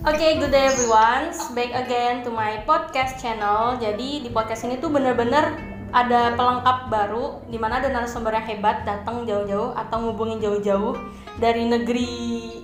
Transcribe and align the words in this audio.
Oke, 0.00 0.40
good 0.40 0.48
day 0.48 0.72
everyone. 0.72 1.28
Back 1.52 1.76
again 1.76 2.24
to 2.24 2.32
my 2.32 2.64
podcast 2.64 3.20
channel. 3.20 3.76
Jadi 3.76 4.24
di 4.24 4.32
podcast 4.32 4.64
ini 4.64 4.80
tuh 4.80 4.88
bener-bener 4.88 5.52
ada 5.92 6.32
pelengkap 6.40 6.88
baru 6.88 7.44
di 7.52 7.60
mana 7.60 7.84
ada 7.84 7.92
narasumber 7.92 8.32
yang 8.32 8.48
hebat 8.48 8.88
datang 8.88 9.28
jauh-jauh 9.28 9.76
atau 9.76 10.00
ngubungin 10.00 10.40
jauh-jauh 10.40 10.96
dari 11.36 11.68
negeri 11.68 12.16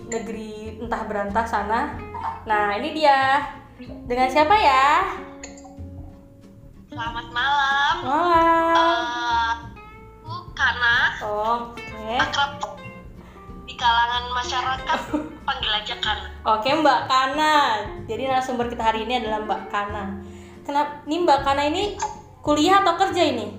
negeri 0.09 0.81
entah 0.81 1.05
berantah 1.05 1.45
sana. 1.45 2.01
Nah, 2.49 2.73
ini 2.81 2.97
dia. 2.97 3.45
Dengan 4.09 4.33
siapa 4.33 4.57
ya? 4.57 5.21
Selamat 6.89 7.27
malam. 7.37 7.95
Malam. 8.01 8.73
Eh, 8.81 9.53
aku 10.25 10.35
Kana, 10.57 10.97
Oke. 11.21 12.17
akrab 12.17 12.81
di 13.69 13.77
kalangan 13.77 14.25
masyarakat 14.33 15.01
panggil 15.45 15.73
aja 15.85 15.97
Kana. 16.01 16.36
Oke, 16.47 16.71
Mbak 16.71 17.11
Kana. 17.11 17.83
Jadi 18.07 18.23
narasumber 18.31 18.71
kita 18.71 18.87
hari 18.87 19.03
ini 19.03 19.19
adalah 19.19 19.43
Mbak 19.43 19.63
Kana. 19.67 20.23
Kenapa 20.63 21.03
nih 21.03 21.19
Mbak 21.27 21.41
Kana 21.43 21.63
ini 21.67 21.99
kuliah 22.39 22.87
atau 22.87 22.95
kerja 22.95 23.23
ini? 23.35 23.51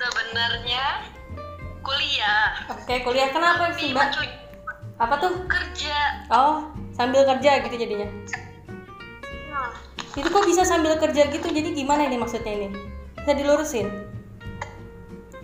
Sebenarnya 0.00 1.04
kuliah, 1.84 2.64
Oke, 2.72 3.04
kuliah 3.04 3.28
kenapa 3.28 3.76
sih, 3.76 3.92
Mbak? 3.92 4.08
Apa 4.96 5.14
tuh? 5.20 5.44
kerja. 5.44 6.24
Oh, 6.32 6.72
sambil 6.96 7.28
kerja 7.28 7.60
gitu 7.68 7.76
jadinya. 7.76 8.08
Hmm, 9.52 9.70
Itu 10.16 10.32
kok 10.32 10.48
bisa 10.48 10.64
sambil 10.64 10.96
kerja 10.96 11.28
gitu? 11.28 11.44
Jadi 11.44 11.76
gimana 11.76 12.08
ini 12.08 12.16
maksudnya 12.16 12.56
ini? 12.56 12.68
Bisa 13.20 13.36
dilurusin? 13.36 13.84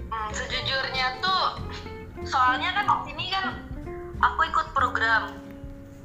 hmm, 0.08 0.28
sejujurnya 0.32 1.20
tuh, 1.20 1.60
soalnya 2.24 2.72
kan 2.72 2.88
di 2.88 3.12
sini 3.12 3.24
kan 3.28 3.63
aku 4.24 4.40
ikut 4.48 4.68
program. 4.72 5.22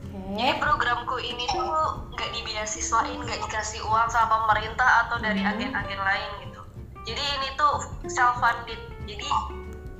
Jadi 0.10 0.56
Oke. 0.56 0.62
programku 0.62 1.18
ini 1.22 1.46
tuh 1.50 1.70
nggak 2.14 2.30
dibeasiswain, 2.34 3.18
nggak 3.24 3.40
dikasih 3.50 3.82
uang 3.86 4.08
sama 4.10 4.46
pemerintah 4.46 5.08
atau 5.08 5.18
dari 5.20 5.42
Hmm. 5.42 5.52
agen-agen 5.54 6.02
lain 6.02 6.32
gitu. 6.46 6.62
Jadi 7.08 7.24
ini 7.24 7.48
tuh 7.56 7.76
self 8.08 8.38
funded. 8.38 8.78
Jadi 9.10 9.30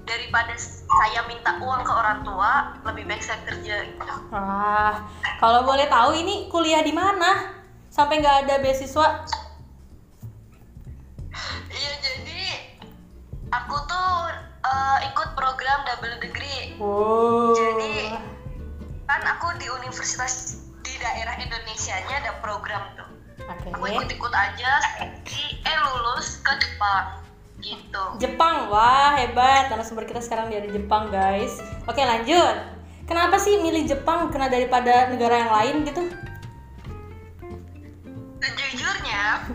daripada 0.06 0.54
saya 0.58 1.22
minta 1.26 1.58
uang 1.62 1.82
ke 1.86 1.94
orang 1.94 2.22
tua, 2.26 2.78
lebih 2.86 3.06
baik 3.06 3.22
saya 3.22 3.42
kerja 3.46 3.90
gitu. 3.90 4.14
Wah, 4.34 5.06
kalau 5.38 5.66
boleh 5.66 5.86
tahu 5.86 6.18
ini 6.18 6.50
kuliah 6.50 6.82
di 6.82 6.94
mana? 6.94 7.58
Sampai 7.90 8.22
nggak 8.22 8.46
ada 8.46 8.56
beasiswa? 8.62 9.26
Iya 11.70 11.94
jadi 12.02 12.42
aku 13.50 13.76
tuh 13.86 14.09
eh, 14.70 14.98
ikut 15.10 15.30
program 15.34 15.80
double 15.90 16.16
degree. 16.22 16.78
Wow. 16.78 17.58
Jadi 17.58 18.14
kan 19.10 19.22
aku 19.26 19.58
di 19.58 19.66
universitas 19.74 20.62
di 20.86 20.94
daerah 21.02 21.36
Indonesia-nya 21.42 22.16
ada 22.22 22.38
program 22.46 22.94
tuh. 22.94 23.10
Oke. 23.50 23.74
Aku 23.74 23.86
ikut-ikut 23.90 24.34
aja, 24.34 24.72
seleksi, 24.86 25.58
eh 25.66 25.78
lulus 25.90 26.38
ke 26.46 26.54
Jepang 26.62 27.20
gitu. 27.60 28.04
Jepang, 28.22 28.72
wah 28.72 29.18
hebat. 29.20 29.68
Narasumber 29.68 30.08
kita 30.08 30.24
sekarang 30.24 30.48
dia 30.54 30.64
di 30.64 30.72
Jepang, 30.72 31.12
guys. 31.12 31.60
Oke, 31.90 32.00
lanjut. 32.00 32.56
Kenapa 33.10 33.42
sih 33.42 33.58
milih 33.58 33.90
Jepang 33.90 34.30
kena 34.30 34.48
daripada 34.48 35.10
negara 35.10 35.42
yang 35.42 35.52
lain 35.52 35.76
gitu? 35.90 36.04
Sejujurnya, 38.40 39.50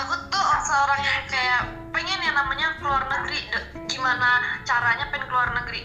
aku 0.00 0.14
tuh 0.32 0.46
seorang 0.64 1.00
yang 1.04 1.20
kayak 1.28 1.60
pengen 1.92 2.20
yang 2.24 2.36
namanya 2.36 2.72
keluar 2.80 3.04
negeri. 3.04 3.44
De- 3.52 3.68
Gimana 3.90 4.60
caranya 4.64 5.04
pengen 5.12 5.28
keluar 5.28 5.52
negeri? 5.52 5.84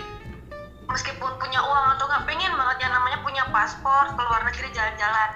Meskipun 0.87 1.31
punya 1.35 1.59
uang 1.59 1.85
atau 1.97 2.05
nggak 2.07 2.23
pengen 2.29 2.53
banget 2.55 2.87
yang 2.87 2.93
namanya 2.95 3.19
punya 3.19 3.43
paspor 3.51 4.05
keluar 4.15 4.39
negeri 4.47 4.71
jalan-jalan. 4.71 5.29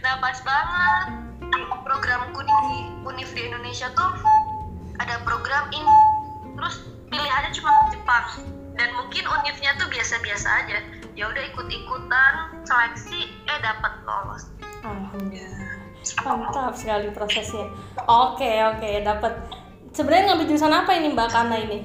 Nah 0.00 0.14
pas 0.22 0.38
banget 0.40 1.06
programku 1.84 2.40
di 2.40 2.54
Univ 3.04 3.28
di 3.36 3.42
Indonesia 3.44 3.92
tuh 3.92 4.10
ada 5.02 5.20
program 5.26 5.68
ini. 5.74 5.96
Terus 6.56 6.80
pilihannya 7.12 7.50
cuma 7.52 7.70
Jepang 7.92 8.26
dan 8.78 8.88
mungkin 8.96 9.28
univnya 9.28 9.76
tuh 9.76 9.90
biasa-biasa 9.92 10.48
aja. 10.64 10.78
Ya 11.14 11.30
udah 11.30 11.42
ikut-ikutan 11.52 12.32
seleksi, 12.64 13.28
eh 13.46 13.58
dapat 13.60 13.92
lolos. 14.06 14.48
Alhamdulillah. 14.82 15.83
Mantap 16.24 16.76
sekali 16.76 17.08
prosesnya. 17.10 17.70
Oke, 18.04 18.50
oke, 18.74 18.90
dapat. 19.00 19.32
Sebenarnya 19.94 20.34
ngambil 20.34 20.46
jurusan 20.50 20.74
apa 20.74 20.90
ini 20.98 21.08
Mbak 21.14 21.28
Kana 21.30 21.56
ini? 21.56 21.78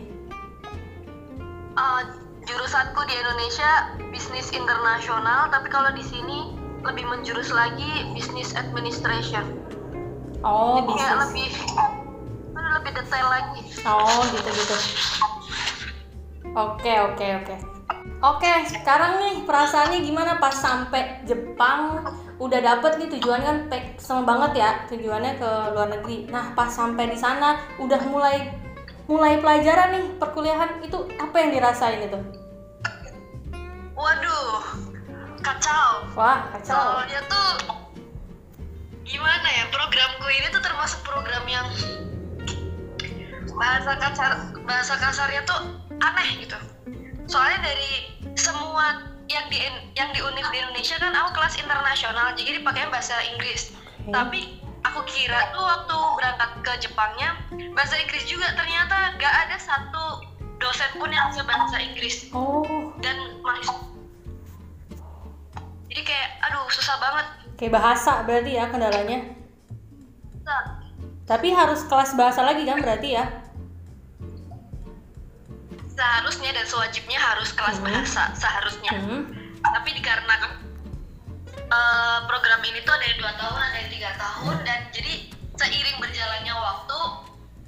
Eh, 1.77 2.01
jurusanku 2.43 3.01
di 3.05 3.13
Indonesia 3.15 3.71
bisnis 4.09 4.49
internasional, 4.51 5.47
tapi 5.53 5.69
kalau 5.69 5.93
di 5.93 6.03
sini 6.03 6.57
lebih 6.83 7.05
menjurus 7.05 7.53
lagi 7.53 8.09
bisnis 8.11 8.51
administration. 8.57 9.45
Oh, 10.41 10.79
Jadi 10.81 10.89
bisnis. 10.89 11.19
lebih 11.23 11.49
lebih 12.79 12.91
detail 12.95 13.27
lagi. 13.29 13.61
Oh, 13.85 14.19
gitu-gitu. 14.33 14.75
Oke, 16.57 16.93
oke, 16.99 17.27
oke. 17.45 17.78
Oke, 18.19 18.51
sekarang 18.67 19.23
nih 19.23 19.35
perasaannya 19.47 20.03
gimana 20.03 20.43
pas 20.43 20.51
sampai 20.51 21.23
Jepang? 21.23 22.03
Udah 22.35 22.59
dapet 22.59 22.99
nih 22.99 23.09
tujuan 23.15 23.39
kan 23.43 23.57
seneng 23.95 24.27
banget 24.27 24.51
ya 24.59 24.69
tujuannya 24.91 25.39
ke 25.39 25.49
luar 25.71 25.87
negeri. 25.87 26.27
Nah, 26.27 26.51
pas 26.51 26.67
sampai 26.67 27.11
di 27.11 27.17
sana 27.19 27.63
udah 27.79 28.01
mulai 28.11 28.51
mulai 29.07 29.39
pelajaran 29.39 29.95
nih 29.95 30.05
perkuliahan 30.19 30.83
itu 30.83 31.07
apa 31.15 31.35
yang 31.39 31.49
dirasain 31.55 32.03
itu? 32.05 32.19
Waduh, 33.95 34.63
kacau. 35.43 36.07
Wah, 36.15 36.47
kacau. 36.53 36.75
Soalnya 36.75 37.19
tuh 37.27 37.49
gimana 39.07 39.47
ya 39.49 39.65
programku 39.73 40.27
ini 40.29 40.47
tuh 40.53 40.61
termasuk 40.61 41.01
program 41.01 41.43
yang 41.49 41.67
bahasa 43.57 43.97
kasar 43.97 44.31
bahasa 44.63 44.93
kasarnya 44.99 45.41
tuh 45.43 45.59
aneh 45.99 46.45
gitu. 46.45 46.59
Soalnya 47.29 47.61
dari 47.61 47.93
semua 48.33 49.05
yang 49.29 49.45
di 49.53 49.61
yang 49.93 50.09
di 50.09 50.19
univ 50.25 50.49
di 50.49 50.57
Indonesia 50.57 50.97
kan 50.97 51.13
aku 51.13 51.37
kelas 51.37 51.61
internasional 51.61 52.33
jadi 52.33 52.57
dipakai 52.57 52.89
bahasa 52.89 53.13
Inggris. 53.29 53.77
Oke. 53.77 54.09
Tapi 54.09 54.41
aku 54.81 55.05
kira 55.05 55.53
tuh 55.53 55.61
waktu 55.61 55.97
berangkat 56.17 56.51
ke 56.65 56.71
Jepangnya 56.89 57.37
bahasa 57.77 58.01
Inggris 58.01 58.25
juga 58.25 58.49
ternyata 58.57 59.13
gak 59.21 59.33
ada 59.45 59.57
satu 59.61 60.25
dosen 60.57 60.89
pun 60.97 61.11
yang 61.13 61.31
bisa 61.31 61.43
bahasa 61.45 61.77
Inggris 61.79 62.27
Oh, 62.35 62.91
dan 62.99 63.15
mahasiswa 63.43 63.87
jadi 65.89 66.01
kayak 66.05 66.29
aduh 66.47 66.65
susah 66.69 66.95
banget 67.01 67.27
kayak 67.59 67.73
bahasa 67.75 68.23
berarti 68.23 68.51
ya 68.55 68.65
kendalanya. 68.71 69.19
Tapi 71.29 71.53
harus 71.53 71.85
kelas 71.85 72.17
bahasa 72.17 72.41
lagi 72.41 72.65
kan 72.65 72.81
berarti 72.81 73.13
ya? 73.13 73.25
Seharusnya 75.99 76.49
dan 76.49 76.63
sewajibnya 76.63 77.19
harus 77.19 77.51
kelas 77.51 77.77
Hmm. 77.77 77.85
bahasa 77.85 78.31
seharusnya 78.33 78.91
Hmm. 78.93 79.21
tapi 79.61 79.89
dikarenakan 79.93 80.51
eh, 81.51 82.19
program 82.25 82.61
ini 82.63 82.79
tuh 82.81 82.93
ada 82.93 83.05
yang 83.05 83.19
dua 83.19 83.33
tahun 83.35 83.59
ada 83.61 83.77
yang 83.77 83.91
tiga 83.91 84.11
tahun 84.15 84.55
dan 84.63 84.79
jadi 84.89 85.13
seiring 85.53 85.97
berjalannya 85.99 86.55
waktu 86.55 86.99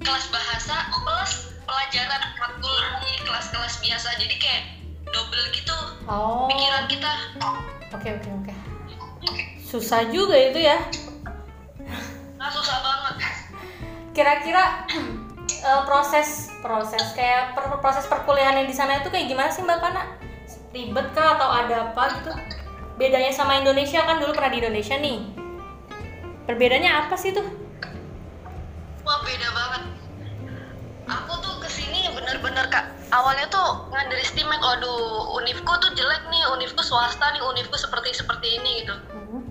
kelas 0.00 0.26
bahasa 0.28 0.76
plus 0.90 1.32
pelajaran 1.62 2.22
matkul 2.34 2.74
di 2.98 3.12
kelas-kelas 3.22 3.74
biasa 3.78 4.08
jadi 4.16 4.34
kayak 4.34 4.62
double 5.06 5.44
gitu 5.52 5.76
Oh. 6.02 6.48
pikiran 6.48 6.88
kita 6.88 7.12
Oke, 7.92 8.08
oke, 8.10 8.30
oke. 8.34 8.54
Susah 9.62 10.02
juga 10.08 10.34
itu 10.34 10.58
ya. 10.58 10.80
nah 12.34 12.48
susah 12.48 12.80
banget 12.80 13.14
Kira-kira 14.10 14.82
eh, 15.62 15.82
proses 15.86 16.50
proses 16.58 17.14
kayak 17.14 17.54
per- 17.54 17.78
proses 17.78 18.04
perkuliahan 18.10 18.62
yang 18.62 18.68
di 18.68 18.76
sana 18.76 18.98
itu 18.98 19.08
kayak 19.08 19.30
gimana 19.30 19.50
sih 19.50 19.62
Mbak 19.62 19.78
Kana? 19.78 20.04
Ribet 20.72 21.06
kah 21.14 21.36
atau 21.38 21.48
ada 21.52 21.92
apa 21.92 22.04
gitu? 22.18 22.32
Bedanya 22.96 23.32
sama 23.32 23.60
Indonesia 23.60 24.02
kan 24.04 24.18
dulu 24.18 24.32
pernah 24.34 24.52
di 24.52 24.58
Indonesia 24.64 24.96
nih. 24.96 25.18
Perbedaannya 26.48 26.90
apa 26.90 27.14
sih 27.14 27.30
tuh? 27.32 27.44
Wah 29.04 29.18
beda 29.22 29.48
banget. 29.52 29.82
Aku 31.10 31.32
tuh 31.44 31.54
ke 31.60 31.68
sini 31.68 32.08
bener-bener 32.14 32.66
kak. 32.72 32.88
Awalnya 33.12 33.44
tuh 33.52 33.92
nganderestimate, 33.92 34.64
aduh 34.64 35.36
univku 35.36 35.72
tuh 35.84 35.92
jelek 35.92 36.24
nih, 36.32 36.42
univku 36.56 36.80
swasta 36.80 37.28
nih, 37.36 37.42
univku 37.44 37.76
seperti 37.76 38.16
seperti 38.16 38.56
ini 38.56 38.84
gitu 38.84 38.96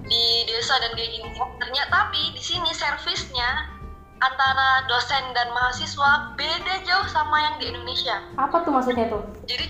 di 0.10 0.44
desa 0.50 0.76
dan 0.82 0.98
kayak 0.98 1.12
gini. 1.14 1.30
Ternyata 1.38 1.90
tapi 1.92 2.34
di 2.34 2.42
sini 2.42 2.72
servisnya 2.74 3.78
antara 4.22 4.86
dosen 4.86 5.24
dan 5.34 5.50
mahasiswa 5.52 6.38
beda 6.38 6.76
jauh 6.86 7.08
sama 7.10 7.38
yang 7.42 7.56
di 7.58 7.66
Indonesia. 7.74 8.22
Apa 8.38 8.62
tuh 8.62 8.72
maksudnya 8.74 9.10
tuh? 9.10 9.26
Jadi 9.50 9.66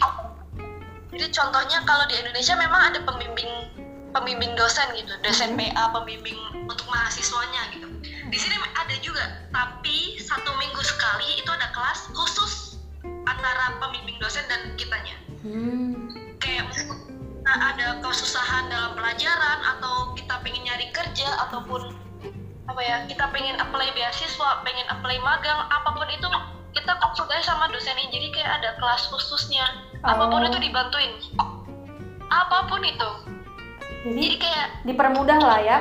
jadi 1.11 1.27
contohnya 1.31 1.79
kalau 1.83 2.07
di 2.07 2.15
Indonesia 2.19 2.55
memang 2.55 2.81
ada 2.91 2.99
pembimbing 3.03 3.51
pembimbing 4.11 4.55
dosen 4.59 4.87
gitu, 4.95 5.11
dosen 5.23 5.55
PA, 5.55 5.91
pembimbing 5.91 6.35
untuk 6.67 6.87
mahasiswanya 6.87 7.71
gitu. 7.75 7.87
Di 8.03 8.37
sini 8.39 8.55
ada 8.75 8.95
juga, 8.99 9.23
tapi 9.51 10.19
satu 10.19 10.51
minggu 10.59 10.83
sekali 10.83 11.39
itu 11.39 11.49
ada 11.51 11.71
kelas 11.71 12.11
khusus 12.11 12.79
antara 13.27 13.75
pembimbing 13.79 14.19
dosen 14.19 14.43
dan 14.51 14.75
kitanya. 14.75 15.15
Hmm. 15.43 16.11
Kayak 16.39 16.71
ada 17.47 17.99
kesusahan 17.99 18.71
dalam 18.71 18.95
pelajaran 18.95 19.59
atau 19.77 20.15
kita 20.15 20.39
pengen 20.43 20.63
nyari 20.67 20.87
kerja 20.95 21.27
ataupun 21.47 22.10
apa 22.71 22.81
ya 22.87 22.97
kita 23.03 23.27
pengen 23.35 23.59
apply 23.59 23.91
beasiswa 23.91 24.63
pengen 24.63 24.87
apply 24.87 25.19
magang 25.19 25.59
apa 25.67 25.91
pun 25.91 26.07
itu 26.07 26.23
kita 26.71 26.95
konsultasi 27.03 27.43
sama 27.43 27.67
dosennya 27.67 28.07
jadi 28.07 28.31
kayak 28.31 28.51
ada 28.63 28.69
kelas 28.79 29.11
khususnya. 29.11 29.67
Apa 30.07 30.31
pun 30.31 30.39
Oh. 30.39 30.47
itu 30.47 30.55
dibantuin. 30.55 31.11
Apa 32.31 32.71
pun 32.71 32.79
itu. 32.79 33.09
Jadi 34.07 34.17
jadi 34.23 34.35
kayak 34.39 34.67
dipermudah 34.87 35.37
lah 35.43 35.59
ya. 35.59 35.77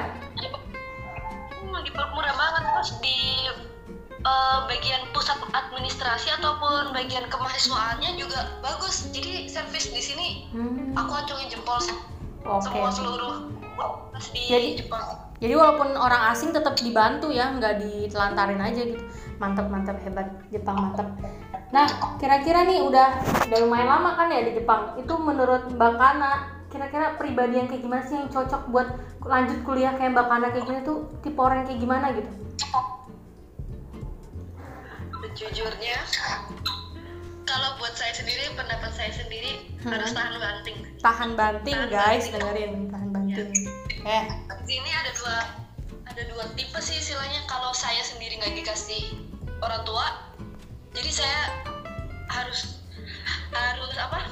hmm, 1.62 1.78
dipermudah 1.86 2.34
banget 2.34 2.62
terus 2.74 2.90
di 2.98 3.18
eh, 4.20 4.58
bagian 4.66 5.06
pusat 5.14 5.38
administrasi 5.54 6.28
ataupun 6.42 6.90
bagian 6.90 7.30
kemahasiswaannya 7.30 8.18
juga 8.18 8.58
bagus. 8.58 9.14
Jadi 9.14 9.46
servis 9.46 9.94
di 9.94 10.02
sini 10.02 10.28
Hmm, 10.50 10.90
aku 10.98 11.14
acungin 11.14 11.46
jempol 11.46 11.78
Oke. 11.78 12.66
semua 12.66 12.90
seluruh 12.90 13.46
pas 14.12 14.24
di 14.30 14.42
Jadi- 14.46 14.76
Jepang 14.84 15.04
Jadi 15.40 15.56
walaupun 15.56 15.96
orang 15.96 16.36
asing 16.36 16.52
tetap 16.52 16.76
dibantu 16.76 17.32
ya, 17.32 17.48
nggak 17.56 17.80
ditelantarin 17.80 18.60
aja 18.60 18.92
gitu. 18.92 19.00
Mantap 19.40 19.72
mantap 19.72 19.96
hebat 20.04 20.28
Jepang 20.52 20.76
mantap. 20.76 21.08
Nah 21.72 21.88
kira-kira 22.20 22.68
nih 22.68 22.84
udah 22.84 23.08
udah 23.48 23.58
lumayan 23.64 23.88
lama 23.88 24.20
kan 24.20 24.28
ya 24.28 24.44
di 24.44 24.52
Jepang. 24.60 25.00
Itu 25.00 25.16
menurut 25.16 25.72
Mbak 25.72 25.92
Kana, 25.96 26.32
kira-kira 26.68 27.16
pribadi 27.16 27.56
yang 27.56 27.72
kayak 27.72 27.80
gimana 27.80 28.04
sih 28.04 28.20
yang 28.20 28.28
cocok 28.28 28.68
buat 28.68 28.88
lanjut 29.24 29.64
kuliah 29.64 29.96
kayak 29.96 30.12
Mbak 30.12 30.26
Kana 30.28 30.46
kayak 30.52 30.66
gini 30.68 30.80
tuh 30.84 31.08
tipe 31.24 31.40
orang 31.40 31.64
kayak 31.64 31.80
gimana 31.80 32.12
gitu? 32.12 32.30
Sejujurnya 35.40 35.96
kalau 37.50 37.74
buat 37.76 37.94
saya 37.98 38.14
sendiri 38.14 38.54
pendapat 38.54 38.94
saya 38.94 39.10
sendiri 39.10 39.66
Hmm. 39.82 39.90
harus 39.90 40.14
tahan 40.14 40.36
banting. 40.38 40.78
Tahan 41.02 41.30
banting 41.34 41.74
Tahan 41.74 41.90
guys, 41.90 42.28
banting. 42.28 42.34
dengerin 42.38 42.72
tahan 42.86 43.08
banting. 43.10 43.50
Eh, 44.06 44.24
di 44.62 44.64
sini 44.70 44.90
ada 44.94 45.10
dua 45.18 45.36
ada 46.06 46.22
dua 46.30 46.44
tipe 46.54 46.78
sih 46.78 46.96
istilahnya. 46.96 47.42
Kalau 47.44 47.74
saya 47.74 47.98
sendiri 48.00 48.38
nggak 48.38 48.54
dikasih 48.54 49.18
orang 49.60 49.82
tua 49.82 50.06
jadi 50.92 51.10
saya 51.10 51.40
harus 52.28 52.78
harus 53.50 53.92
apa? 53.98 54.30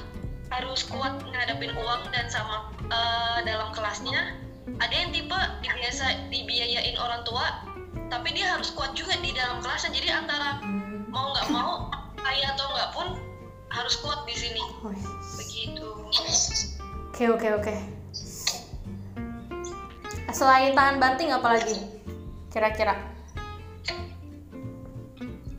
Harus 0.48 0.80
kuat 0.86 1.18
ngadepin 1.24 1.74
uang 1.74 2.02
dan 2.14 2.30
sama 2.30 2.70
eh, 2.86 3.38
dalam 3.42 3.74
kelasnya. 3.74 4.38
Ada 4.78 4.94
yang 4.94 5.10
tipe 5.10 5.38
dibiasa 5.58 6.28
dibiayain 6.30 6.94
orang 7.00 7.24
tua 7.24 7.66
tapi 8.08 8.30
dia 8.32 8.52
harus 8.52 8.70
kuat 8.72 8.92
juga 8.94 9.16
di 9.18 9.32
dalam 9.34 9.58
kelasnya. 9.58 9.90
Jadi 9.90 10.08
antara 10.12 10.60
mau 11.08 11.32
nggak 11.32 11.48
mau 11.50 11.88
kaya 12.18 12.46
atau 12.52 12.66
nggak 12.68 12.90
pun 12.90 13.08
harus 13.68 13.94
kuat 13.98 14.20
di 14.24 14.34
sini 14.34 14.62
wih. 14.80 15.02
begitu 15.36 15.86
Oke 17.10 17.26
oke 17.28 17.48
oke. 17.52 17.74
Selain 20.30 20.70
tahan 20.70 20.96
banting 20.98 21.34
apalagi? 21.34 21.74
Kira-kira? 22.48 22.94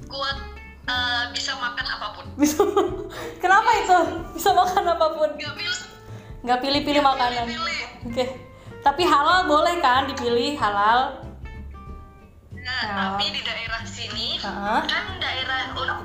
kuat 0.08 0.38
eh, 0.86 1.24
bisa 1.32 1.54
makan 1.54 1.86
apa 1.86 2.08
pun 2.16 2.26
Bisa. 2.40 2.64
Kenapa 3.38 3.70
itu? 3.76 3.98
Bisa 4.34 4.50
makan 4.52 4.84
apa 4.88 5.06
pun. 5.12 5.30
nggak 5.36 5.54
pilih 5.54 5.80
Nggak 6.40 6.60
pilih-pilih 6.64 7.04
makanan. 7.04 7.46
pilih 7.46 7.84
Oke. 8.08 8.26
Tapi 8.80 9.04
halal 9.04 9.44
boleh 9.46 9.76
kan 9.78 10.08
dipilih 10.08 10.56
halal? 10.56 11.20
Nah, 12.56 12.80
Oh. 12.80 12.96
tapi 13.20 13.36
di 13.36 13.42
daerah 13.44 13.84
sini 13.84 14.40
Heeh. 14.40 14.80
kan 14.88 15.06
daerah 15.20 15.60
di 15.68 15.74
daerah 15.76 16.00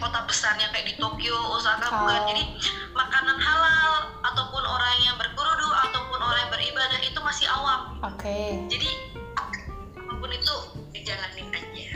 kota 0.00 0.24
besarnya 0.24 0.72
kayak 0.72 0.86
di 0.88 0.94
Tokyo, 0.96 1.36
Osaka 1.54 1.86
Oh. 1.86 2.02
bukan. 2.02 2.20
Jadi 2.32 2.44
makanan 2.90 3.36
halal 3.36 3.92
ataupun 4.24 4.62
orang 4.64 4.96
yang 5.04 5.16
berkerudu 5.20 5.68
ataupun 5.68 6.18
orang 6.18 6.40
yang 6.48 6.52
beribadah 6.52 7.00
itu 7.04 7.20
masih 7.20 7.46
awam. 7.46 8.00
Oke. 8.02 8.64
Jadi 8.66 8.88
apa 9.36 10.12
pun 10.16 10.30
itu 10.32 10.54
dijalanin 10.90 11.46
aja. 11.52 11.86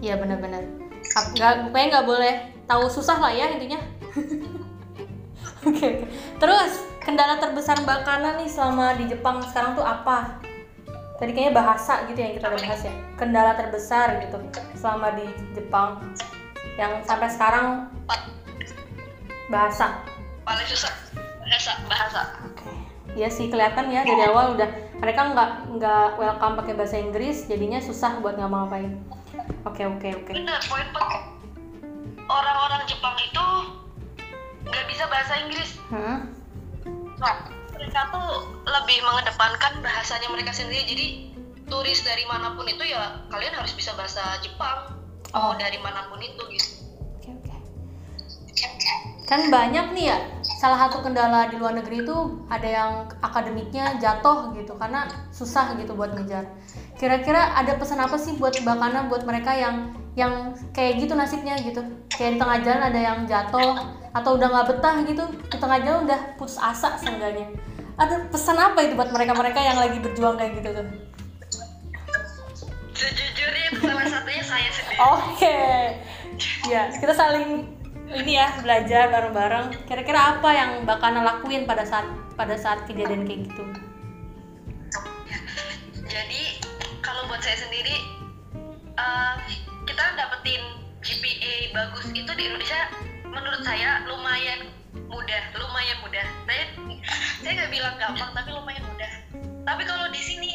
Iya 0.00 0.14
benar-benar. 0.16 0.64
Nggak, 1.34 1.52
pokoknya 1.68 1.86
nggak 1.92 2.06
boleh 2.06 2.34
tahu 2.64 2.84
susah 2.88 3.16
lah 3.20 3.32
ya 3.32 3.52
intinya. 3.52 3.80
Oke. 5.58 5.74
oke. 5.74 5.88
Terus 6.38 6.72
kendala 7.02 7.40
terbesar 7.40 7.80
Mbak 7.82 8.00
Kana 8.06 8.38
nih 8.38 8.46
selama 8.46 8.94
di 8.94 9.08
Jepang 9.10 9.42
sekarang 9.42 9.74
tuh 9.74 9.82
apa? 9.82 10.38
Tadi 11.18 11.34
kayaknya 11.34 11.58
bahasa 11.58 12.06
gitu 12.06 12.14
yang 12.14 12.38
kita 12.38 12.46
udah 12.46 12.60
bahas 12.62 12.82
ya. 12.86 12.94
Kendala 13.18 13.52
terbesar 13.58 14.22
gitu 14.22 14.38
selama 14.78 15.18
di 15.18 15.26
Jepang 15.50 15.98
yang 16.78 17.02
sampai 17.04 17.28
sekarang 17.30 17.90
bahasa. 19.48 20.04
Paling 20.44 20.68
susah 20.68 20.92
bahasa 21.48 21.72
bahasa. 21.88 22.20
Oke. 22.44 22.68
Iya 23.16 23.28
sih 23.32 23.48
kelihatan 23.48 23.88
ya 23.88 24.04
dari 24.04 24.22
awal 24.28 24.54
udah 24.54 24.68
mereka 25.00 25.32
nggak 25.32 25.50
nggak 25.80 26.08
welcome 26.20 26.54
pakai 26.60 26.74
bahasa 26.76 26.96
Inggris 27.00 27.48
jadinya 27.48 27.80
susah 27.80 28.20
buat 28.20 28.36
ngapa-ngapain. 28.36 29.00
Oke 29.64 29.82
oke 29.88 30.08
oke. 30.22 30.32
Bener, 30.36 30.60
poin 30.68 30.86
penting. 30.92 31.22
Orang-orang 32.28 32.84
Jepang 32.84 33.16
itu 33.18 33.46
nggak 34.68 34.84
bisa 34.92 35.04
bahasa 35.08 35.32
Inggris. 35.40 35.70
Hmm. 35.88 36.28
Nah, 37.18 37.34
mereka 37.72 38.00
tuh 38.12 38.52
lebih 38.68 38.98
mengedepankan 39.02 39.80
bahasanya 39.80 40.28
mereka 40.28 40.52
sendiri. 40.52 40.84
Jadi 40.84 41.06
turis 41.68 42.04
dari 42.04 42.24
mana 42.28 42.52
pun 42.56 42.68
itu 42.68 42.84
ya 42.84 43.24
kalian 43.32 43.54
harus 43.56 43.72
bisa 43.72 43.96
bahasa 43.96 44.36
Jepang. 44.44 44.98
Oh. 45.34 45.52
Oh, 45.52 45.52
dari 45.56 45.76
mana 45.80 46.08
pun 46.08 46.20
itu 46.20 46.42
gitu. 46.56 46.68
Oke 47.20 47.30
oke. 47.36 47.56
Kan 49.28 49.52
banyak 49.52 49.92
nih 49.92 50.06
ya. 50.08 50.18
Salah 50.58 50.88
satu 50.88 51.04
kendala 51.04 51.52
di 51.52 51.60
luar 51.60 51.76
negeri 51.76 52.02
itu 52.02 52.16
ada 52.48 52.64
yang 52.64 52.90
akademiknya 53.20 54.00
jatuh 54.00 54.50
gitu 54.56 54.74
karena 54.80 55.06
susah 55.30 55.76
gitu 55.76 55.92
buat 55.92 56.16
ngejar. 56.16 56.48
Kira-kira 56.96 57.54
ada 57.54 57.76
pesan 57.76 58.00
apa 58.00 58.16
sih 58.16 58.34
buat 58.40 58.56
Mbak 58.58 58.76
Kana 58.80 59.00
buat 59.06 59.22
mereka 59.22 59.54
yang 59.54 59.94
yang 60.18 60.56
kayak 60.74 61.04
gitu 61.04 61.14
nasibnya 61.14 61.54
gitu? 61.60 61.84
Kayak 62.10 62.34
di 62.34 62.38
tengah 62.42 62.58
jalan 62.64 62.82
ada 62.90 62.98
yang 62.98 63.18
jatuh 63.28 63.72
atau 64.16 64.30
udah 64.34 64.48
nggak 64.50 64.66
betah 64.74 64.96
gitu 65.06 65.24
di 65.30 65.56
tengah 65.60 65.78
jalan 65.84 66.00
udah 66.08 66.20
putus 66.40 66.58
asa 66.58 66.98
seenggaknya. 66.98 67.52
Ada 68.00 68.26
pesan 68.32 68.58
apa 68.58 68.82
itu 68.82 68.98
buat 68.98 69.12
mereka-mereka 69.14 69.60
yang 69.62 69.78
lagi 69.78 70.02
berjuang 70.02 70.40
kayak 70.40 70.58
gitu 70.58 70.70
tuh? 70.72 71.07
Sejujurnya 72.98 73.64
itu 73.70 73.78
salah 73.86 74.06
satunya 74.10 74.42
saya 74.42 74.68
sendiri. 74.74 74.98
Oke. 74.98 75.58
Ya, 76.66 76.90
kita 76.90 77.14
saling 77.14 77.78
ini 78.10 78.32
ya 78.34 78.58
belajar 78.58 79.06
bareng-bareng. 79.06 79.86
Kira-kira 79.86 80.34
apa 80.34 80.50
yang 80.50 80.70
Mbak 80.82 80.98
Kana 80.98 81.22
lakuin 81.22 81.62
pada 81.62 81.86
saat 81.86 82.10
pada 82.34 82.58
saat 82.58 82.82
kejadian 82.90 83.22
kayak 83.22 83.46
gitu? 83.46 83.62
Jadi 86.10 86.58
kalau 87.04 87.30
buat 87.30 87.38
saya 87.38 87.62
sendiri 87.62 87.94
eh, 88.98 89.34
kita 89.86 90.04
dapetin 90.18 90.62
GPA 90.98 91.54
bagus 91.70 92.10
itu 92.10 92.32
di 92.34 92.42
Indonesia 92.50 92.90
menurut 93.30 93.62
saya 93.62 94.02
lumayan 94.10 94.74
mudah, 95.06 95.42
lumayan 95.54 95.96
mudah. 96.02 96.26
Saya 96.50 96.64
saya 97.46 97.52
nggak 97.62 97.70
bilang 97.70 97.94
gampang 98.02 98.30
tapi 98.34 98.50
lumayan 98.50 98.82
mudah. 98.90 99.12
Tapi 99.68 99.82
kalau 99.86 100.10
di 100.10 100.18
sini 100.18 100.50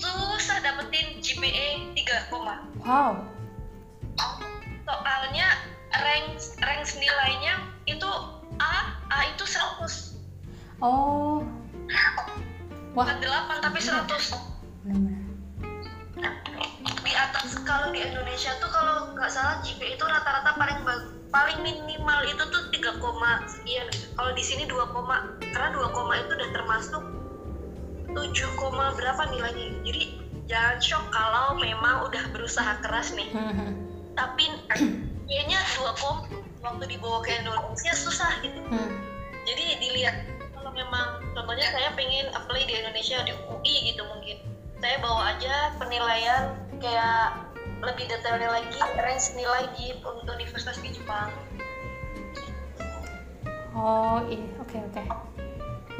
susah 0.00 0.58
dapetin 0.64 1.20
GPA 1.20 1.68
3, 1.92 2.32
Wow. 2.80 3.20
soalnya 4.82 5.48
rank 5.92 6.26
rank 6.58 6.82
nilainya 6.96 7.54
itu 7.84 8.08
A, 8.58 8.74
A 9.08 9.18
itu 9.30 9.44
100 9.44 10.16
Oh. 10.80 11.44
Wah. 12.90 13.06
bukan 13.06 13.16
8 13.20 13.60
tapi 13.60 13.78
100 13.78 14.32
benar-benar. 14.82 15.20
di 17.00 17.12
atas 17.14 17.54
kalau 17.62 17.92
di 17.92 18.00
Indonesia 18.00 18.56
tuh 18.58 18.68
kalau 18.68 19.12
nggak 19.12 19.30
salah 19.30 19.60
GPA 19.60 19.94
itu 19.94 20.04
rata-rata 20.04 20.56
paling 20.56 20.80
bag- 20.82 21.12
paling 21.30 21.58
minimal 21.60 22.20
itu 22.26 22.42
tuh 22.42 22.62
3, 22.72 22.98
koma 22.98 23.38
sekian. 23.46 23.86
Kalau 24.16 24.32
di 24.34 24.42
sini 24.42 24.66
2, 24.66 24.90
koma. 24.90 25.22
karena 25.52 25.70
2, 25.70 25.86
koma 25.90 26.18
itu 26.18 26.32
udah 26.32 26.50
termasuk 26.50 27.02
7, 28.14 28.58
koma 28.58 28.92
berapa 28.96 29.22
nilainya. 29.30 29.80
Jadi 29.86 30.02
jangan 30.50 30.76
shock 30.82 31.04
kalau 31.14 31.58
memang 31.58 32.06
udah 32.10 32.24
berusaha 32.34 32.78
keras 32.82 33.14
nih. 33.14 33.30
Hmm, 33.30 33.76
Tapi 34.18 34.44
kayaknya 35.28 35.58
2, 35.78 36.00
koma 36.02 36.26
waktu 36.60 36.84
dibawa 36.96 37.24
ke 37.24 37.32
Indonesia 37.40 37.92
susah 37.96 38.40
gitu. 38.44 38.60
hmm. 38.60 38.90
Jadi 39.48 39.80
dilihat 39.80 40.16
kalau 40.52 40.70
memang 40.76 41.24
contohnya 41.32 41.66
saya 41.72 41.88
pengen 41.96 42.28
apply 42.36 42.62
di 42.68 42.74
Indonesia 42.76 43.24
di 43.24 43.32
UI 43.32 43.74
gitu 43.90 44.04
mungkin 44.04 44.36
saya 44.80 44.96
bawa 45.00 45.36
aja 45.36 45.72
penilaian 45.76 46.56
kayak 46.80 47.36
lebih 47.80 48.08
detailnya 48.12 48.48
lagi 48.48 48.80
range 49.00 49.32
nilai 49.36 49.64
di 49.76 49.96
universitas 50.28 50.76
di 50.84 50.92
Jepang 50.92 51.32
Oh 53.70 54.18
iya, 54.26 54.50
oke 54.58 54.76
oke. 54.76 55.02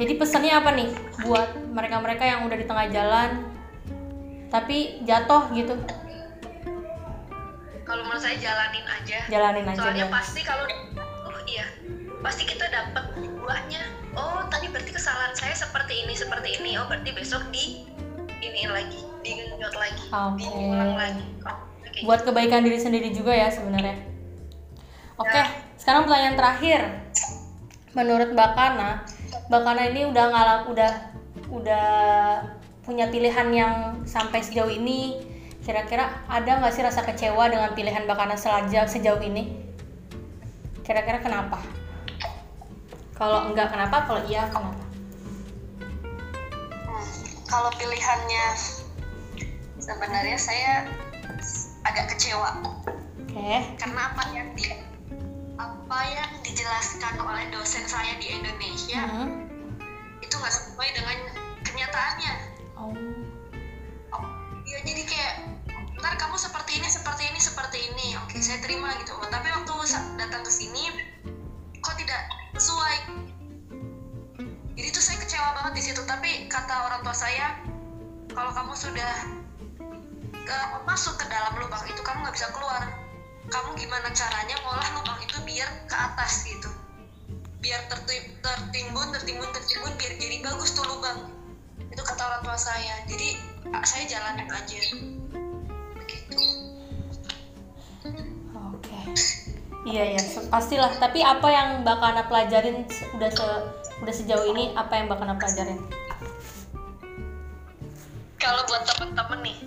Jadi 0.01 0.17
pesannya 0.17 0.53
apa 0.57 0.73
nih 0.73 0.89
buat 1.29 1.49
mereka-mereka 1.77 2.25
yang 2.25 2.49
udah 2.49 2.57
di 2.57 2.65
tengah 2.65 2.89
jalan 2.89 3.29
tapi 4.49 5.05
jatuh 5.05 5.47
gitu? 5.53 5.77
kalau 7.91 8.07
menurut 8.07 8.23
saya 8.23 8.39
jalanin 8.39 8.87
aja 8.87 9.19
jalanin 9.27 9.65
aja 9.67 9.79
soalnya 9.83 10.07
ya. 10.07 10.13
pasti 10.15 10.39
kalau 10.47 10.63
oh 11.27 11.39
iya 11.43 11.67
pasti 12.23 12.47
kita 12.47 12.71
dapat 12.71 13.03
buahnya 13.19 13.83
oh 14.15 14.47
tadi 14.47 14.71
berarti 14.71 14.95
kesalahan 14.95 15.35
saya 15.35 15.51
seperti 15.51 16.07
ini 16.07 16.13
seperti 16.15 16.55
ini 16.55 16.79
oh 16.79 16.87
berarti 16.87 17.11
besok 17.11 17.43
di 17.51 17.83
ini 18.39 18.63
lagi 18.71 19.03
digenjot 19.27 19.75
lagi 19.75 20.07
Oke. 20.07 20.39
diulang 20.39 20.95
lagi 20.95 21.25
oh, 21.43 21.57
oke. 21.83 21.99
buat 22.07 22.23
kebaikan 22.23 22.63
diri 22.63 22.79
sendiri 22.79 23.11
juga 23.11 23.35
ya 23.35 23.51
sebenarnya. 23.51 24.07
Oke, 25.21 25.37
Ya. 25.37 25.45
sekarang 25.77 26.09
pertanyaan 26.09 26.33
terakhir. 26.33 26.81
Menurut 27.93 28.33
Mbak 28.33 28.51
Kana, 28.57 29.05
Mbak 29.51 29.67
Kana 29.67 29.83
ini 29.91 30.07
udah 30.07 30.25
ngalam 30.31 30.61
udah 30.71 30.91
udah 31.51 31.87
punya 32.87 33.11
pilihan 33.11 33.51
yang 33.51 33.99
sampai 34.07 34.39
sejauh 34.39 34.71
ini. 34.71 35.19
Kira-kira 35.59 36.23
ada 36.31 36.63
nggak 36.63 36.71
sih 36.71 36.79
rasa 36.79 37.03
kecewa 37.03 37.51
dengan 37.51 37.75
pilihan 37.75 38.07
Mbak 38.07 38.15
Kana 38.15 38.39
sejauh 38.39 38.87
sejauh 38.87 39.19
ini? 39.19 39.51
Kira-kira 40.87 41.19
kenapa? 41.19 41.59
Kalau 43.19 43.51
enggak 43.51 43.75
kenapa? 43.75 44.07
Kalau 44.07 44.23
iya 44.23 44.47
kenapa? 44.47 44.87
Hmm, 46.87 47.11
kalau 47.43 47.75
pilihannya 47.75 48.45
sebenarnya 49.83 50.39
saya 50.39 50.87
agak 51.83 52.15
kecewa 52.15 52.55
Oke. 53.19 53.75
karena 53.75 54.15
apa 54.15 54.23
yang 54.31 54.47
di 54.55 54.63
apa 55.59 55.99
yang 56.07 56.31
dijelaskan 56.51 57.15
oleh 57.23 57.47
dosen 57.47 57.87
saya 57.87 58.19
di 58.19 58.27
Indonesia 58.27 59.07
Hmm. 59.07 59.47
itu 60.19 60.35
nggak 60.35 60.51
sesuai 60.51 60.89
dengan 60.91 61.17
kenyataannya. 61.63 62.33
Oh. 62.75 62.91
ya 64.67 64.79
jadi 64.83 65.03
kayak 65.07 65.33
ntar 65.99 66.15
kamu 66.19 66.35
seperti 66.35 66.79
ini 66.79 66.87
seperti 66.91 67.23
ini 67.31 67.39
seperti 67.39 67.77
ini. 67.91 68.07
Oke 68.23 68.43
saya 68.43 68.59
terima 68.59 68.91
gitu. 68.99 69.15
Oh, 69.15 69.27
tapi 69.31 69.47
waktu 69.47 69.71
datang 70.19 70.43
ke 70.43 70.51
sini 70.51 70.91
kok 71.79 71.95
tidak 71.95 72.27
sesuai? 72.59 72.95
Jadi 74.75 74.87
itu 74.91 75.01
saya 75.03 75.17
kecewa 75.23 75.55
banget 75.55 75.73
di 75.79 75.83
situ. 75.87 76.01
Tapi 76.03 76.51
kata 76.51 76.75
orang 76.91 77.01
tua 77.03 77.15
saya 77.15 77.55
kalau 78.31 78.51
kamu 78.51 78.73
sudah 78.75 79.11
ke, 80.31 80.57
masuk 80.83 81.15
ke 81.15 81.25
dalam 81.31 81.53
lubang 81.59 81.83
itu 81.87 82.01
kamu 82.03 82.27
nggak 82.27 82.35
bisa 82.35 82.47
keluar 82.51 83.00
kamu 83.51 83.69
gimana 83.75 84.07
caranya 84.15 84.55
ngolah 84.63 84.89
lubang 84.95 85.19
itu 85.19 85.37
biar 85.43 85.69
ke 85.85 85.95
atas 85.95 86.47
gitu 86.47 86.71
biar 87.59 87.83
terti- 87.91 88.31
tertimbun 88.41 89.11
tertimbun 89.11 89.49
tertimbun 89.51 89.93
biar 89.99 90.13
jadi 90.17 90.37
bagus 90.41 90.71
tuh 90.73 90.87
lubang 90.87 91.29
itu 91.91 92.01
kata 92.01 92.21
orang 92.23 92.41
tua 92.47 92.57
saya 92.57 93.03
jadi 93.05 93.35
saya 93.83 94.03
jalanin 94.07 94.47
aja 94.49 94.81
begitu 95.99 96.39
Oke. 98.71 99.13
Iya 99.85 100.17
ya, 100.17 100.21
pastilah. 100.49 100.89
Tapi 100.97 101.21
apa 101.21 101.45
yang 101.51 101.85
Mbak 101.85 101.97
Kana 102.01 102.23
pelajarin 102.25 102.87
udah 103.13 103.29
se 103.29 103.45
udah 104.01 104.13
sejauh 104.13 104.45
ini 104.49 104.73
apa 104.73 104.97
yang 104.97 105.05
Mbak 105.11 105.19
Kana 105.21 105.35
pelajarin? 105.37 105.77
kalau 108.41 108.65
buat 108.65 108.83
temen-temen 108.89 109.39
nih 109.45 109.57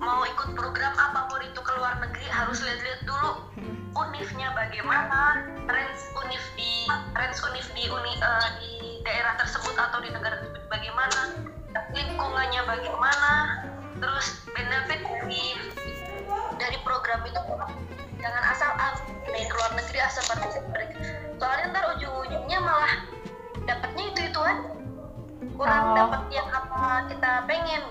mau 0.00 0.24
ikut 0.24 0.56
program 0.56 0.96
apa 0.96 1.28
pun 1.28 1.40
itu 1.44 1.60
luar 1.84 2.00
negeri 2.00 2.24
harus 2.32 2.64
lihat-lihat 2.64 3.04
dulu 3.04 3.44
unifnya 3.92 4.48
bagaimana 4.56 5.44
range 5.68 6.00
univ 6.16 6.40
di 6.56 6.88
range 7.12 7.44
univ 7.44 7.66
di 7.76 7.84
uni 7.92 8.12
eh, 8.24 8.48
di 8.56 8.72
daerah 9.04 9.36
tersebut 9.36 9.76
atau 9.76 10.00
di 10.00 10.08
negara 10.08 10.40
tersebut 10.40 10.64
bagaimana 10.72 11.44
lingkungannya 11.92 12.64
bagaimana 12.64 13.32
terus 14.00 14.48
benefit 14.56 15.04
dari 15.04 15.44
dari 16.56 16.78
program 16.88 17.20
itu 17.28 17.36
jangan 18.16 18.42
asal 18.48 18.72
ah, 18.80 18.96
main 19.28 19.44
ke 19.44 19.52
luar 19.52 19.76
negeri 19.76 20.00
asal 20.00 20.24
partisipasi 20.24 20.88
soalnya 21.36 21.68
ntar 21.68 21.84
ujung-ujungnya 22.00 22.64
malah 22.64 22.94
dapatnya 23.68 24.04
itu 24.08 24.20
ituan 24.32 24.56
kurang 25.52 25.84
Oh. 25.92 25.96
dapat 26.00 26.22
yang 26.32 26.48
apa 26.48 27.12
kita 27.12 27.30
pengen. 27.44 27.82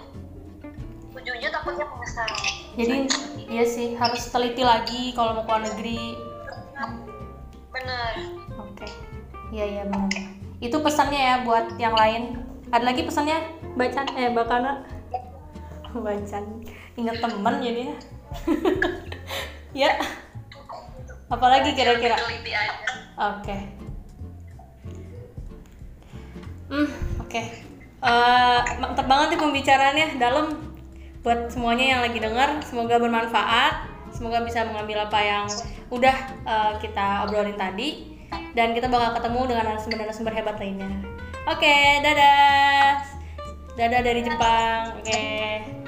Ujungnya 1.14 1.50
takutnya 1.54 1.86
menyesal 1.86 2.26
Jadi 2.74 3.06
iya 3.54 3.66
sih 3.70 3.94
harus 3.94 4.34
teliti 4.34 4.66
lagi 4.66 5.14
kalau 5.14 5.38
mau 5.38 5.46
ke 5.46 5.52
luar 5.54 5.62
negeri. 5.62 6.18
bener 7.70 8.14
Oke. 8.58 8.86
Iya 9.54 9.66
iya 9.70 9.84
benar. 9.86 10.10
Itu 10.58 10.82
pesannya 10.82 11.22
ya 11.22 11.36
buat 11.46 11.78
yang 11.78 11.94
lain. 11.94 12.42
Ada 12.74 12.90
lagi 12.90 13.06
pesannya? 13.06 13.38
Bacaan 13.78 14.10
eh 14.18 14.34
Mbak 14.34 14.46
Kana. 14.50 14.82
Bacaan. 15.94 16.66
Ingat 16.98 17.22
temen 17.22 17.56
jadinya. 17.62 17.96
ya. 19.78 19.92
Apalagi 21.34 21.78
kira-kira? 21.78 22.18
Oke. 23.18 23.58
Hmm, 26.74 26.90
oke. 27.22 27.42
Eh, 28.04 28.60
mantap 28.82 29.06
banget 29.06 29.38
nih 29.38 29.40
pembicaraannya 29.42 30.08
dalam 30.18 30.73
buat 31.24 31.50
semuanya 31.50 31.98
yang 31.98 32.02
lagi 32.04 32.20
dengar. 32.20 32.60
Semoga 32.62 33.00
bermanfaat. 33.00 33.90
Semoga 34.14 34.46
bisa 34.46 34.68
mengambil 34.68 35.10
apa 35.10 35.20
yang 35.24 35.46
udah 35.90 36.16
eh, 36.46 36.74
kita 36.84 37.26
obrolin 37.26 37.58
tadi. 37.58 38.14
Dan 38.54 38.78
kita 38.78 38.86
bakal 38.86 39.18
ketemu 39.18 39.50
dengan 39.50 39.64
narasumber-narasumber 39.74 40.34
hebat 40.36 40.62
lainnya. 40.62 40.92
Oke, 41.50 42.04
dadah. 42.06 43.02
Dadah 43.74 44.02
dari 44.06 44.22
Jepang. 44.22 45.02
Oke. 45.02 45.83